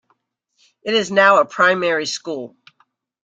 [0.81, 2.55] It is now a primary school.